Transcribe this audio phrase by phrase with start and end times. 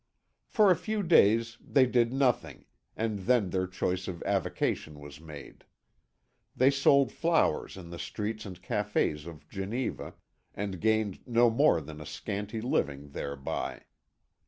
[0.47, 2.65] For a few days they did nothing,
[2.97, 5.63] and then their choice of avocation was made.
[6.55, 10.15] They sold flowers in the streets and cafés of Geneva,
[10.55, 13.81] and gained no more than a scanty living thereby.